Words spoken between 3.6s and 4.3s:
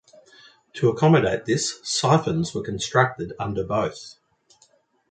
both.